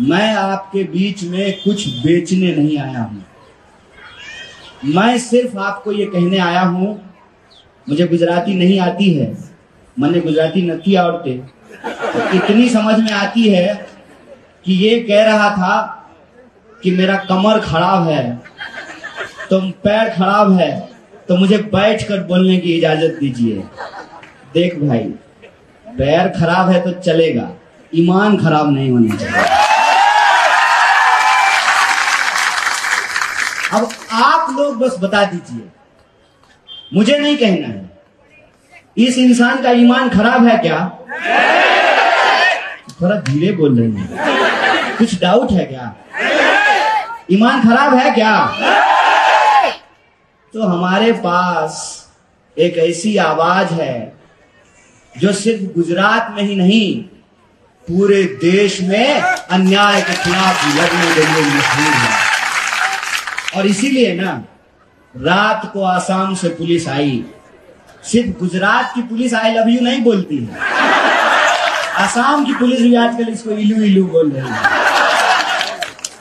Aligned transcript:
मैं 0.00 0.34
आपके 0.34 0.82
बीच 0.84 1.22
में 1.24 1.52
कुछ 1.60 1.86
बेचने 1.98 2.54
नहीं 2.54 2.78
आया 2.78 3.02
हूँ। 3.02 3.24
मैं 4.86 5.18
सिर्फ़ 5.18 5.58
आपको 5.58 5.92
ये 5.92 6.06
कहने 6.06 6.38
आया 6.38 6.62
हूँ, 6.62 6.88
मुझे 7.86 8.06
गुजराती 8.06 8.54
नहीं 8.54 8.78
आती 8.80 9.12
है। 9.12 9.34
मैंने 9.96 10.20
गुजराती 10.20 10.62
नथी 10.62 10.94
आवड़ते 10.94 11.32
तो 11.32 12.36
इतनी 12.36 12.68
समझ 12.68 12.98
में 13.00 13.12
आती 13.12 13.48
है 13.48 13.74
कि 14.64 14.72
ये 14.74 14.98
कह 15.02 15.24
रहा 15.24 15.50
था 15.50 15.76
कि 16.82 16.90
मेरा 16.90 17.16
कमर 17.28 17.60
खराब 17.60 18.08
है 18.08 18.24
तो 19.50 19.60
पैर 19.84 20.08
खराब 20.10 20.52
है 20.52 20.70
तो 21.28 21.36
मुझे 21.36 21.58
बैठकर 21.72 22.22
बोलने 22.24 22.56
की 22.56 22.72
इजाज़त 22.72 23.16
दीजिए। 23.20 23.62
देख 24.54 24.78
भाई, 24.80 25.04
पैर 25.86 26.28
खराब 26.38 26.68
है 26.70 26.80
तो 26.82 26.92
चलेगा, 27.00 27.50
ईमान 27.92 28.36
खराब 28.38 28.72
नहीं 28.72 28.90
होना 28.90 29.16
चाहिए। 29.16 29.64
अब 33.72 33.88
आप 34.12 34.50
लोग 34.50 34.78
बस 34.78 34.96
बता 34.98 35.24
दीजिए। 35.24 35.68
मुझे 36.94 37.18
नहीं 37.18 37.36
कहना 37.36 37.68
है। 37.68 37.98
इस 38.98 39.18
इंसान 39.18 39.62
का 39.62 39.70
ईमान 39.70 40.10
खराब 40.10 40.46
है 40.46 40.58
क्या? 40.58 40.88
थोड़ा 43.02 43.20
धीरे 43.20 43.52
बोल 43.52 43.80
रहे 43.80 43.88
हैं। 43.88 44.96
कुछ 44.96 45.20
डाउट 45.20 45.52
है 45.52 45.64
क्या? 45.64 45.94
ईमान 47.30 47.62
खराब 47.62 47.94
है 47.94 48.10
क्या? 48.10 48.46
तो 50.54 50.62
हमारे 50.62 51.12
पास 51.12 52.02
एक 52.58 52.78
ऐसी 52.78 53.16
आवाज़ 53.16 53.68
है, 53.68 54.16
जो 55.18 55.32
सिर्फ़ 55.32 55.62
गुजरात 55.62 56.34
में 56.36 56.42
ही 56.42 56.56
नहीं, 56.56 57.02
पूरे 57.88 58.22
देश 58.22 58.80
में 58.80 59.20
अन्याय 59.20 60.02
के 60.02 60.14
खिलाफ 60.14 60.76
लड़ने 60.76 61.14
के 61.14 61.20
लिए 61.20 61.44
मशहूर 61.44 61.94
है। 61.94 62.35
और 63.56 63.66
इसीलिए 63.66 64.14
ना, 64.14 64.32
रात 65.14 65.70
को 65.72 65.82
आसाम 65.84 66.34
से 66.34 66.48
पुलिस 66.50 66.88
आई। 66.88 67.24
सिर्फ़ 68.04 68.38
गुजरात 68.38 68.92
की 68.94 69.02
पुलिस 69.02 69.34
आई, 69.34 69.52
लव 69.54 69.68
यू 69.68 69.80
नहीं 69.80 70.02
बोलती 70.02 70.36
है। 70.38 70.58
आसाम 71.98 72.44
की 72.44 72.54
पुलिस 72.54 72.80
भी 72.80 72.94
आजकल 72.96 73.28
इसको 73.28 73.50
इलू 73.50 73.82
इलू 73.84 74.04
बोल 74.06 74.30
रही 74.30 74.48
है। 74.48 74.74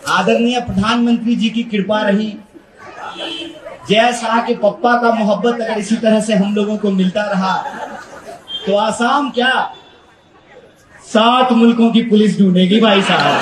आदरणीय 0.10 0.60
प्रधानमंत्री 0.62 1.36
जी 1.36 1.50
की 1.50 1.64
कृपा 1.66 2.02
रही। 2.02 2.34
जय 3.90 4.12
शाह 4.22 4.42
के 4.42 4.54
पप्पा 4.56 4.96
का 5.02 5.12
मोहब्बत 5.14 5.62
अगर 5.62 5.78
इसी 5.80 5.96
तरह 5.96 6.20
से 6.22 6.34
हम 6.34 6.56
लोगों 6.56 6.78
को 6.78 6.92
मिलता 6.92 7.24
रहा 7.32 7.56
तो 8.66 8.76
आसाम 8.78 9.30
क्या 9.30 9.52
सात 11.06 11.52
मुल्कों 11.52 11.92
की 11.92 12.02
पुलिस 12.04 12.40
ढूंढेगी 12.40 12.80
भाई 12.82 13.02
साहब। 13.02 13.42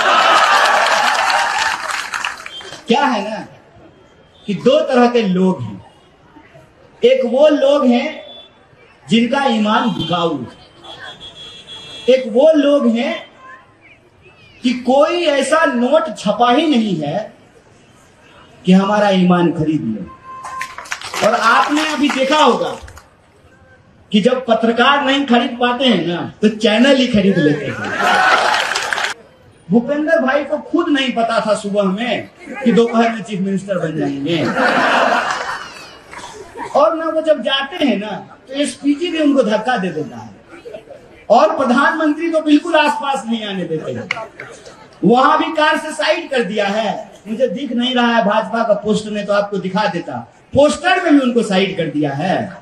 क्या 2.88 3.05
है 3.05 3.21
ना? 3.30 3.45
कि 4.47 4.53
दो 4.55 4.80
तरह 4.80 5.08
के 5.08 5.22
लोग 5.22 5.61
हैं। 5.61 5.81
एक 7.02 7.25
वो 7.25 7.47
लोग 7.49 7.86
हैं 7.86 8.22
जिनका 9.09 9.44
ईमान 9.45 9.89
बिकाऊ 9.89 10.38
एक 12.09 12.23
वो 12.33 12.52
लोग 12.53 12.88
हैं 12.88 13.14
कि 14.64 14.73
कोई 14.88 15.23
ऐसा 15.25 15.64
नोट 15.66 16.16
छपा 16.17 16.52
ही 16.52 16.67
नहीं 16.67 16.95
है 16.95 17.33
कि 18.66 18.71
हमारा 18.71 19.09
ईमान 19.09 19.52
खरीद 19.52 19.81
ले। 19.86 21.27
और 21.27 21.33
आपने 21.36 21.86
अभी 21.88 22.09
देखा 22.09 22.38
होगा 22.38 22.75
कि 24.11 24.21
जब 24.21 24.45
पत्रकार 24.45 25.03
नहीं 25.05 25.25
खरीद 25.25 25.58
पाते 25.61 25.86
हैं 25.86 26.05
ना 26.08 26.21
तो 26.41 26.49
चैनल 26.49 26.95
ही 26.95 27.08
खरीद 27.08 27.38
लेते 27.38 27.66
हैं। 27.66 28.33
भूपेंद्र 29.72 30.19
भाई 30.22 30.44
को 30.44 30.58
खुद 30.58 30.89
नहीं 30.89 31.11
पता 31.14 31.39
था 31.45 31.53
सुबह 31.56 31.83
में 31.83 32.30
कि 32.64 32.72
दोपहर 32.72 33.11
में 33.11 33.22
चीफ 33.23 33.39
मिनिस्टर 33.39 33.78
बन 33.80 33.97
जाएँगे। 33.97 34.44
और 36.80 36.95
ना 36.97 37.05
वो 37.05 37.22
जब 37.22 37.42
जाते 37.42 37.86
हैं 37.86 37.98
ना 37.98 38.11
तो 38.48 38.54
एसपीजी 38.54 39.08
भी 39.11 39.20
उनको 39.20 39.43
धक्का 39.43 39.77
दे 39.77 39.89
देता 39.89 40.17
है। 40.17 40.32
और 41.30 41.55
प्रधानमंत्री 41.58 42.32
को 42.32 42.42
बिल्कुल 42.42 42.76
आसपास 42.76 43.23
नहीं 43.27 43.43
आने 43.45 43.64
देते 43.64 43.92
हैं। 43.92 44.08
वहाँ 45.04 45.37
भी 45.39 45.52
कार 45.54 45.77
से 45.77 45.92
साइड 45.92 46.30
कर 46.30 46.43
दिया 46.43 46.67
है। 46.67 47.11
मुझे 47.27 47.48
दिख 47.48 47.71
नहीं 47.71 47.95
रहा 47.95 48.16
है 48.16 48.26
भाजपा 48.26 48.64
का 48.64 48.73
पोस्टर 48.73 49.11
में 49.11 49.26
तो 49.26 49.33
आपको 49.33 49.58
दिखा 49.58 49.87
देता। 49.87 50.17
पोस्टर 50.54 51.04
में 51.04 51.14
भी 51.14 51.20
उनको 51.20 51.43
साइड 51.43 51.76
कर 51.77 51.87
दिया 51.87 52.14
है। 52.14 52.61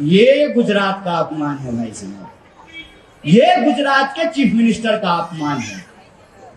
ये 0.00 0.48
गुजरात 0.48 1.02
का 1.04 1.12
अपमान 1.12 1.56
है 1.58 1.76
भाई 1.76 1.92
साहब। 1.94 2.30
ये 3.24 3.56
गुजरात 3.64 4.12
के 4.12 4.28
चीफ 4.28 4.54
मिनिस्टर 4.54 4.96
का 4.96 5.12
अपमान 5.12 5.58
है। 5.58 5.87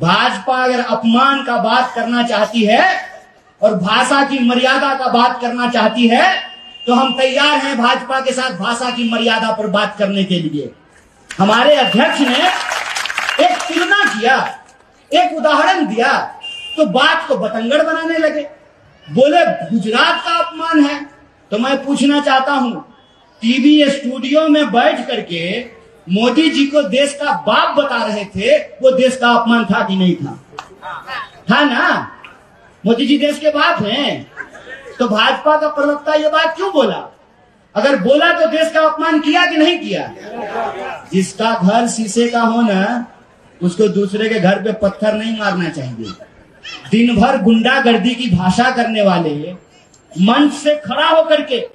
भाजपा 0.01 0.63
अगर 0.63 0.79
अपमान 0.87 1.43
का 1.43 1.57
बात 1.63 1.91
करना 1.95 2.23
चाहती 2.27 2.63
है 2.65 2.83
और 3.61 3.73
भाषा 3.79 4.23
की 4.25 4.39
मर्यादा 4.45 4.93
का 4.95 5.07
बात 5.11 5.39
करना 5.41 5.69
चाहती 5.69 6.07
है 6.07 6.29
तो 6.87 6.93
हम 6.93 7.13
तैयार 7.17 7.57
हैं 7.57 7.77
भाजपा 7.77 8.19
के 8.19 8.31
साथ 8.33 8.57
भाषा 8.59 8.89
की 8.91 9.09
मर्यादा 9.09 9.51
पर 9.51 9.67
बात 9.69 9.95
करने 9.97 10.23
के 10.23 10.39
लिए। 10.39 10.71
हमारे 11.29 11.75
अध्यक्ष 11.75 12.19
ने 12.21 12.37
एक 13.45 13.57
तुलना 13.63 14.03
किया, 14.05 14.37
एक 15.11 15.37
उदाहरण 15.37 15.85
दिया 15.87 16.17
तो 16.77 16.85
बात 16.87 17.27
को 17.27 17.37
बतंगड़ 17.37 17.81
बनाने 17.83 18.17
लगे। 18.17 18.41
बोले, 19.07 19.45
गुजरात 19.69 20.23
का 20.25 20.37
अपमान 20.37 20.83
है। 20.83 20.99
तो 21.51 21.57
मैं 21.57 21.83
पूछना 21.85 22.19
चाहता 22.21 22.53
हूँ, 22.53 22.73
टीवी 23.41 23.89
स्टूडियो 23.89 24.47
में 24.49 24.71
बैठ 24.71 25.07
करके 25.07 25.41
मोदी 26.09 26.49
जी 26.49 26.67
को 26.67 26.81
देश 26.83 27.13
का 27.13 27.33
बाप 27.33 27.75
बता 27.77 28.05
रहे 28.05 28.25
थे, 28.25 28.57
वो 28.57 28.91
देश 28.91 29.17
का 29.17 29.29
अपमान 29.29 29.65
था 29.65 29.87
कि 29.87 29.95
नहीं 29.95 30.15
था। 30.15 30.43
था 31.51 31.63
ना? 31.63 32.11
मोदी 32.85 33.05
जी 33.05 33.17
देश 33.17 33.39
के 33.39 33.49
बाप 33.49 33.83
हैं। 33.83 34.31
तो 34.99 35.07
भाजपा 35.07 35.57
का 35.57 35.67
प्रवक्ता 35.67 36.13
ये 36.13 36.29
बात 36.29 36.55
क्यों 36.55 36.73
बोला? 36.73 37.15
अगर 37.75 37.95
बोला 37.95 38.39
तो 38.39 38.47
देश 38.47 38.71
का 38.71 38.81
अपमान 38.81 39.19
किया 39.19 39.45
कि 39.45 39.57
नहीं 39.57 39.79
किया? 39.79 40.11
जिसका 41.13 41.59
घर 41.63 41.87
शीशे 41.87 42.27
का 42.27 42.41
हो 42.41 42.61
ना, 42.61 43.07
उसको 43.61 43.87
दूसरे 43.87 44.29
के 44.29 44.39
घर 44.39 44.63
पे 44.63 44.73
पत्थर 44.73 45.13
नहीं 45.13 45.39
मारना 45.39 45.69
चाहिए। 45.69 46.05
दिन 46.91 47.15
भर 47.15 47.37
गुंडागर्दी 47.37 48.15
की 48.15 48.29
भाषा 48.29 48.71
करने 48.71 49.01
वाले, 49.01 49.53
मंच 50.21 50.53
से 50.53 50.75
खड़ा 50.75 51.07
होकर 51.09 51.41
के 51.41 51.69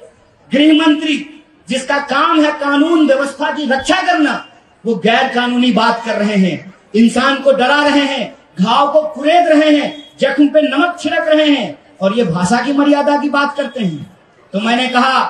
गृह 0.52 0.86
मंत्री 0.86 1.35
जिसका 1.68 1.98
काम 2.06 2.40
है 2.40 2.52
कानून 2.60 3.06
व्यवस्था 3.06 3.50
की 3.52 3.64
रक्षा 3.66 4.00
करना, 4.02 4.44
वो 4.84 4.94
गैर 4.96 5.28
कानूनी 5.34 5.70
बात 5.72 6.02
कर 6.04 6.16
रहे 6.16 6.36
हैं। 6.36 6.74
इंसान 6.94 7.36
को 7.42 7.52
डरा 7.52 7.82
रहे 7.84 8.00
हैं, 8.02 8.34
घाव 8.60 8.92
को 8.92 9.02
कुरेद 9.14 9.48
रहे 9.48 9.70
हैं, 9.70 9.92
जख्म 10.20 10.48
पे 10.48 10.62
नमक 10.62 10.96
छिड़क 11.00 11.28
रहे 11.28 11.48
हैं 11.48 11.78
और 12.00 12.18
ये 12.18 12.24
भाषा 12.24 12.60
की 12.60 12.72
मर्यादा 12.72 13.16
की 13.16 13.28
बात 13.30 13.56
करते 13.56 13.80
हैं। 13.80 14.06
तो 14.52 14.60
मैंने 14.60 14.86
कहा 14.88 15.24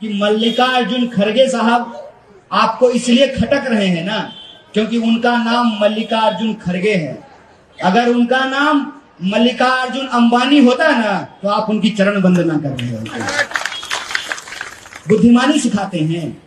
कि 0.00 0.08
मल्लिकार्जुन 0.22 1.06
खड़गे 1.08 1.48
साहब 1.48 1.98
आपको 2.50 2.90
इसलिए 2.90 3.26
खटक 3.28 3.66
रहे 3.66 3.86
हैं 3.86 4.04
ना, 4.04 4.18
क्योंकि 4.74 4.98
उनका 4.98 5.36
नाम 5.36 5.76
मल्लिकार्जुन 5.80 6.54
खड़गे 6.56 6.94
है। 6.94 7.18
अगर 7.78 8.08
उनका 8.08 8.44
नाम 8.46 8.86
मल्लिकार्जुन 9.24 10.06
अंबानी 10.08 10.58
होता 10.64 10.90
ना 10.90 11.12
तो 11.42 11.48
आप 11.48 11.70
उनकी 11.70 11.90
चरण 11.90 12.20
वंदना 12.22 12.56
कर 12.58 12.76
रहे 12.76 12.90
होते। 12.90 13.61
बुद्धिमानी 15.08 15.60
सिखाते 15.60 15.98
हैं। 15.98 16.42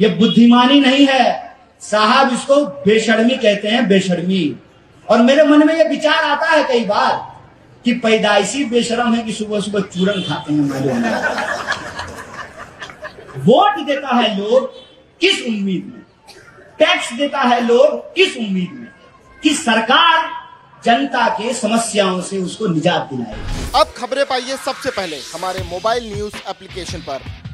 ये 0.00 0.08
बुद्धिमानी 0.08 0.80
नहीं 0.80 1.06
है। 1.06 1.56
साहब 1.80 2.34
इसको 2.34 2.56
बेशर्मी 2.66 3.34
कहते 3.36 3.68
हैं, 3.68 3.88
बेशर्मी। 3.88 4.56
और 5.10 5.22
मेरे 5.22 5.42
मन 5.42 5.66
में 5.66 5.74
ये 5.74 5.88
विचार 5.88 6.24
आता 6.24 6.46
है 6.46 6.64
कई 6.64 6.84
बार 6.84 7.34
कि 7.84 7.92
पैदाइशी 7.92 8.64
बेशरम 8.64 9.14
है 9.14 9.22
कि 9.22 9.32
सुबह 9.32 9.60
सुबह 9.60 9.80
चूरन 9.80 10.22
खाते 10.22 10.52
हैं 10.52 10.60
मालूम 10.60 11.04
वोट 13.44 13.86
देता 13.86 14.16
है 14.16 14.38
लोग 14.38 14.74
किस 15.20 15.46
उम्मीद 15.46 15.84
में? 15.84 16.02
टैक्स 16.78 17.12
देता 17.12 17.40
है 17.40 17.66
लोग 17.66 18.14
किस 18.14 18.36
उम्मीद 18.36 18.70
में? 18.72 18.88
कि 19.42 19.50
सरकार 19.50 20.30
जनता 20.84 21.28
के 21.28 21.54
समस्याओं 21.54 22.20
से 22.20 22.38
उसको 22.38 22.66
निजात 22.66 23.08
दिलाए। 23.12 23.38
अब 23.80 23.86
खबरें 23.96 24.24
पाइए 24.26 24.56
सबसे 24.56 24.90
पहले 24.90 25.16
हमारे 25.16 25.62
मोबाइल 25.62 26.14
न्यूज़ 26.14 26.34
एप्लीकेशन 26.48 26.98
पर। 26.98 27.18